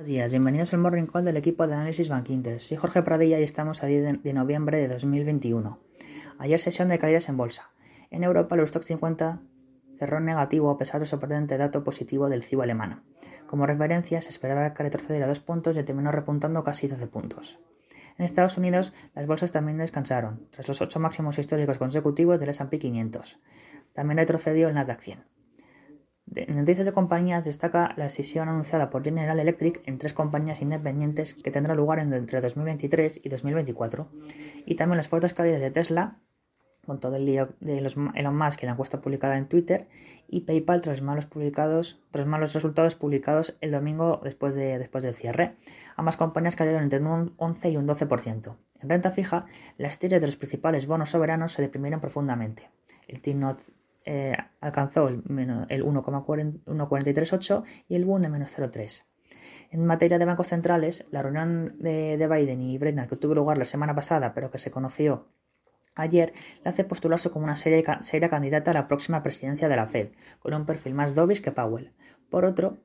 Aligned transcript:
Buenos 0.00 0.14
días, 0.14 0.30
bienvenidos 0.30 0.72
al 0.72 0.78
Morning 0.78 1.06
Call 1.06 1.24
del 1.24 1.36
equipo 1.36 1.66
de 1.66 1.74
análisis 1.74 2.08
Bank 2.08 2.30
Inter. 2.30 2.60
Soy 2.60 2.76
Jorge 2.76 3.02
Pradilla 3.02 3.40
y 3.40 3.42
estamos 3.42 3.82
a 3.82 3.86
10 3.86 4.22
de 4.22 4.32
noviembre 4.32 4.78
de 4.78 4.86
2021. 4.86 5.80
Ayer 6.38 6.60
sesión 6.60 6.86
de 6.86 7.00
caídas 7.00 7.28
en 7.28 7.36
bolsa. 7.36 7.72
En 8.08 8.22
Europa 8.22 8.54
el 8.54 8.68
Stoxx 8.68 8.86
50 8.86 9.40
cerró 9.98 10.20
negativo 10.20 10.70
a 10.70 10.78
pesar 10.78 11.00
del 11.00 11.08
sorprendente 11.08 11.58
dato 11.58 11.82
positivo 11.82 12.28
del 12.28 12.44
CIO 12.44 12.62
alemán. 12.62 13.02
Como 13.48 13.66
referencia 13.66 14.20
se 14.20 14.28
esperaba 14.28 14.72
que 14.72 14.84
retrocediera 14.84 15.26
dos 15.26 15.40
puntos 15.40 15.76
y 15.76 15.82
terminó 15.82 16.12
repuntando 16.12 16.62
casi 16.62 16.86
12 16.86 17.08
puntos. 17.08 17.58
En 18.18 18.24
Estados 18.24 18.56
Unidos 18.56 18.92
las 19.16 19.26
bolsas 19.26 19.50
también 19.50 19.78
descansaron, 19.78 20.46
tras 20.50 20.68
los 20.68 20.80
ocho 20.80 21.00
máximos 21.00 21.40
históricos 21.40 21.78
consecutivos 21.78 22.38
del 22.38 22.50
S&P 22.50 22.78
500. 22.78 23.40
También 23.94 24.18
retrocedió 24.18 24.68
el 24.68 24.74
Nasdaq 24.76 25.00
100. 25.00 25.37
En 26.34 26.56
noticias 26.56 26.86
de 26.86 26.92
compañías 26.92 27.44
destaca 27.44 27.94
la 27.96 28.04
decisión 28.04 28.48
anunciada 28.48 28.90
por 28.90 29.04
General 29.04 29.38
Electric 29.38 29.80
en 29.86 29.98
tres 29.98 30.12
compañías 30.12 30.60
independientes 30.60 31.34
que 31.34 31.50
tendrá 31.50 31.74
lugar 31.74 31.98
entre 32.00 32.40
2023 32.40 33.20
y 33.22 33.28
2024, 33.28 34.08
y 34.66 34.74
también 34.74 34.96
las 34.96 35.08
fuertes 35.08 35.34
caídas 35.34 35.60
de 35.60 35.70
Tesla, 35.70 36.18
con 36.86 37.00
todo 37.00 37.16
el 37.16 37.26
lío 37.26 37.50
de 37.60 37.80
los 37.80 37.96
Elon 38.14 38.36
Musk 38.36 38.62
en 38.62 38.68
la 38.68 38.72
encuesta 38.72 39.00
publicada 39.00 39.36
en 39.36 39.46
Twitter, 39.46 39.88
y 40.26 40.40
PayPal 40.40 40.80
tras 40.80 41.02
malos, 41.02 41.26
publicados, 41.26 42.00
tras 42.10 42.26
malos 42.26 42.54
resultados 42.54 42.94
publicados 42.94 43.56
el 43.60 43.70
domingo 43.70 44.20
después, 44.22 44.54
de, 44.54 44.78
después 44.78 45.04
del 45.04 45.14
cierre. 45.14 45.56
Ambas 45.96 46.16
compañías 46.16 46.56
cayeron 46.56 46.82
entre 46.82 47.00
un 47.00 47.34
11 47.36 47.70
y 47.70 47.76
un 47.76 47.86
12%. 47.86 48.56
En 48.80 48.88
renta 48.88 49.10
fija, 49.10 49.46
las 49.76 49.98
tiras 49.98 50.20
de 50.20 50.28
los 50.28 50.36
principales 50.36 50.86
bonos 50.86 51.10
soberanos 51.10 51.52
se 51.52 51.62
deprimieron 51.62 52.00
profundamente. 52.00 52.70
El 53.06 53.20
T-Note 53.20 53.64
eh, 54.04 54.36
alcanzó 54.60 55.08
el, 55.08 55.22
el 55.68 55.82
1,438 55.82 57.64
y 57.88 57.94
el 57.94 58.04
Bund 58.04 58.24
de 58.24 58.30
menos 58.30 58.58
0,3. 58.58 59.04
En 59.70 59.84
materia 59.84 60.18
de 60.18 60.24
bancos 60.24 60.48
centrales, 60.48 61.06
la 61.10 61.22
reunión 61.22 61.76
de, 61.78 62.28
Biden 62.30 62.62
y 62.62 62.78
Brennan 62.78 63.06
que 63.06 63.16
tuvo 63.16 63.34
lugar 63.34 63.58
la 63.58 63.64
semana 63.64 63.94
pasada, 63.94 64.32
pero 64.34 64.50
que 64.50 64.58
se 64.58 64.70
conoció 64.70 65.28
ayer, 65.94 66.32
le 66.62 66.70
hace 66.70 66.84
postularse 66.84 67.30
como 67.30 67.44
una 67.44 67.56
seria, 67.56 68.00
seria, 68.02 68.28
candidata 68.28 68.70
a 68.70 68.74
la 68.74 68.86
próxima 68.86 69.22
presidencia 69.22 69.68
de 69.68 69.76
la 69.76 69.88
Fed, 69.88 70.10
con 70.38 70.54
un 70.54 70.64
perfil 70.64 70.94
más 70.94 71.14
dovish 71.14 71.42
que 71.42 71.50
Powell. 71.50 71.92
Por 72.30 72.44
otro, 72.44 72.78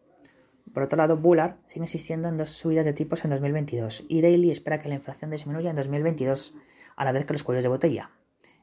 por 0.74 0.84
otro 0.84 0.98
lado, 0.98 1.18
Bullard 1.18 1.58
sigue 1.68 1.86
insistiendo 1.86 2.28
en 2.28 2.38
dos 2.38 2.50
subidas 2.50 2.86
de 2.86 2.94
tipos 2.94 3.24
en 3.24 3.32
2022 3.32 4.06
y 4.10 4.22
Daly 4.22 4.50
espera 4.50 4.80
que 4.80 4.90
la 4.90 4.96
inflación 4.96 5.30
disminuya 5.30 5.70
en 5.70 5.76
2022, 5.76 6.56
a 6.96 7.06
la 7.06 7.12
vez 7.12 7.26
que 7.26 7.34
los 7.34 7.44
cuellos 7.44 7.64
de 7.64 7.70
botella. 7.70 8.10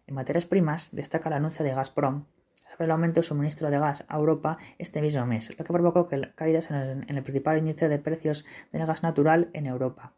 En 0.06 0.16
materias 0.16 0.46
primas, 0.46 0.90
destaca 0.92 1.28
el 1.28 1.36
anuncio 1.36 1.64
de 1.64 1.72
Gazprom 1.72 2.24
sobre 2.70 2.84
el 2.84 2.90
aumento 2.92 3.16
del 3.16 3.24
suministro 3.24 3.70
de 3.70 3.78
gas 3.78 4.04
a 4.08 4.16
Europa 4.16 4.58
este 4.78 5.02
mismo 5.02 5.26
mes, 5.26 5.50
lo 5.58 5.64
que 5.64 5.72
provocó 5.72 6.08
caídas 6.34 6.70
en 6.70 7.04
el, 7.08 7.22
principal 7.22 7.58
índice 7.58 7.88
de 7.88 7.98
precios 7.98 8.44
del 8.72 8.86
gas 8.86 9.02
natural 9.02 9.50
en 9.52 9.66
Europa, 9.66 10.14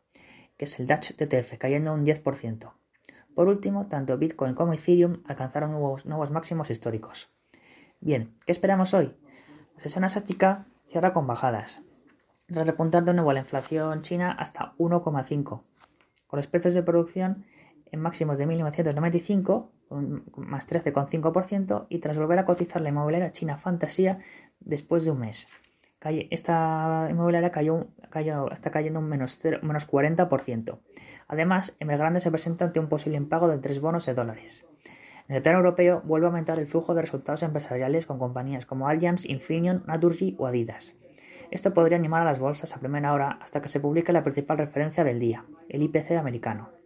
que 0.56 0.66
es 0.66 0.78
el 0.78 0.86
Dutch 0.86 1.14
TTF, 1.16 1.56
cayendo 1.58 1.94
un 1.94 2.04
10%. 2.04 2.72
Por 3.34 3.48
último, 3.48 3.86
tanto 3.86 4.18
Bitcoin 4.18 4.54
como 4.54 4.74
Ethereum 4.74 5.22
alcanzaron 5.26 5.72
nuevos, 5.72 6.04
nuevos 6.04 6.30
máximos 6.30 6.68
históricos. 6.70 7.30
Bien, 8.00 8.36
¿qué 8.44 8.52
esperamos 8.52 8.92
hoy? 8.92 9.16
La 9.74 9.80
sesión 9.80 10.04
asiática 10.04 10.66
cierra 10.86 11.14
con 11.14 11.26
bajadas, 11.26 11.82
tras 12.46 12.66
repuntar 12.66 13.04
de 13.04 13.14
nuevo 13.14 13.32
la 13.32 13.40
inflación 13.40 14.02
china 14.02 14.32
hasta 14.32 14.74
1,5, 14.76 15.62
con 16.26 16.36
los 16.36 16.46
precios 16.46 16.74
de 16.74 16.82
producción 16.82 17.46
en 17.92 18.00
máximos 18.00 18.38
de 18.38 18.46
1995, 18.46 19.70
más 20.36 20.68
13,5%, 20.68 21.86
y 21.90 21.98
tras 21.98 22.18
volver 22.18 22.38
a 22.38 22.44
cotizar 22.44 22.82
la 22.82 22.88
inmobiliaria 22.88 23.30
china 23.32 23.58
Fantasía 23.58 24.18
después 24.60 25.04
de 25.04 25.12
un 25.12 25.20
mes. 25.20 25.46
Esta 26.30 27.06
inmobiliaria 27.10 27.52
cayó, 27.52 27.86
cayó, 28.10 28.50
está 28.50 28.70
cayendo 28.70 28.98
un 28.98 29.08
menos, 29.08 29.38
menos 29.62 29.88
40%. 29.88 30.78
Además, 31.28 31.76
Evergrande 31.78 32.18
se 32.18 32.30
presenta 32.30 32.64
ante 32.64 32.80
un 32.80 32.88
posible 32.88 33.18
impago 33.18 33.46
de 33.46 33.58
tres 33.58 33.80
bonos 33.80 34.06
de 34.06 34.14
dólares. 34.14 34.66
En 35.28 35.36
el 35.36 35.42
plano 35.42 35.58
europeo, 35.58 36.02
vuelve 36.04 36.26
a 36.26 36.30
aumentar 36.30 36.58
el 36.58 36.66
flujo 36.66 36.94
de 36.94 37.02
resultados 37.02 37.42
empresariales 37.44 38.06
con 38.06 38.18
compañías 38.18 38.66
como 38.66 38.88
Allianz, 38.88 39.24
Infineon, 39.26 39.84
Naturgy 39.86 40.34
o 40.38 40.46
Adidas. 40.46 40.96
Esto 41.50 41.72
podría 41.72 41.98
animar 41.98 42.22
a 42.22 42.24
las 42.24 42.40
bolsas 42.40 42.74
a 42.74 42.80
primera 42.80 43.12
hora 43.12 43.38
hasta 43.40 43.62
que 43.62 43.68
se 43.68 43.78
publique 43.78 44.12
la 44.12 44.24
principal 44.24 44.58
referencia 44.58 45.04
del 45.04 45.20
día, 45.20 45.44
el 45.68 45.82
IPC 45.82 46.12
americano. 46.12 46.81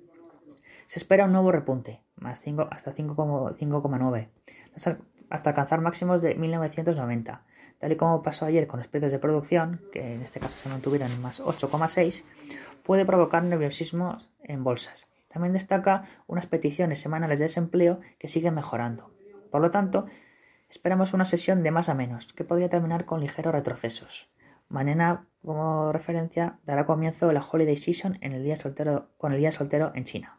Se 0.86 0.98
espera 1.00 1.24
un 1.24 1.32
nuevo 1.32 1.50
repunte, 1.50 2.00
más 2.14 2.40
5 2.42 2.68
hasta 2.70 2.94
5,9, 2.94 4.28
hasta 5.30 5.50
alcanzar 5.50 5.80
máximos 5.80 6.22
de 6.22 6.34
1990. 6.36 7.42
Tal 7.78 7.92
y 7.92 7.96
como 7.96 8.22
pasó 8.22 8.46
ayer 8.46 8.66
con 8.66 8.78
los 8.78 8.86
precios 8.86 9.12
de 9.12 9.18
producción, 9.18 9.82
que 9.92 10.14
en 10.14 10.22
este 10.22 10.40
caso 10.40 10.56
se 10.56 10.68
mantuvieron 10.68 11.10
en 11.10 11.20
más 11.20 11.42
8,6, 11.42 12.24
puede 12.84 13.04
provocar 13.04 13.42
nerviosismo 13.42 14.16
en 14.42 14.64
bolsas. 14.64 15.08
También 15.28 15.52
destaca 15.52 16.04
unas 16.26 16.46
peticiones 16.46 17.00
semanales 17.00 17.40
de 17.40 17.46
desempleo 17.46 18.00
que 18.18 18.28
siguen 18.28 18.54
mejorando. 18.54 19.10
Por 19.50 19.60
lo 19.60 19.70
tanto, 19.70 20.06
esperamos 20.70 21.12
una 21.12 21.26
sesión 21.26 21.62
de 21.62 21.70
más 21.72 21.88
a 21.88 21.94
menos, 21.94 22.32
que 22.32 22.44
podría 22.44 22.70
terminar 22.70 23.04
con 23.04 23.20
ligeros 23.20 23.52
retrocesos. 23.52 24.30
Mañana, 24.68 25.26
como 25.44 25.92
referencia, 25.92 26.58
dará 26.64 26.84
comienzo 26.84 27.30
la 27.32 27.40
Holiday 27.40 27.76
Season 27.76 28.18
en 28.20 28.32
el 28.32 28.42
día 28.42 28.56
soltero, 28.56 29.10
con 29.18 29.32
el 29.32 29.40
día 29.40 29.52
soltero 29.52 29.92
en 29.94 30.04
China. 30.04 30.38